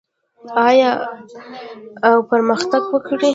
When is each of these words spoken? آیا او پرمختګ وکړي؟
آیا 0.67 0.91
او 2.07 2.15
پرمختګ 2.31 2.83
وکړي؟ 2.89 3.29